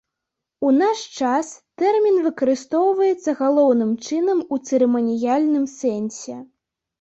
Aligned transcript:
У 0.67 0.69
наш 0.83 1.01
час 1.17 1.51
тэрмін 1.81 2.17
выкарыстоўваецца 2.27 3.35
галоўным 3.43 3.91
чынам 4.09 4.39
у 4.57 4.61
цырыманіяльным 4.67 5.69
сэнсе. 5.77 6.35